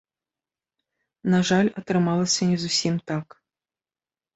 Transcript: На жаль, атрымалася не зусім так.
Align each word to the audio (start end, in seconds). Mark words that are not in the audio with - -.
На 1.35 1.39
жаль, 1.51 1.71
атрымалася 1.85 2.51
не 2.51 2.57
зусім 2.67 2.95
так. 3.13 3.41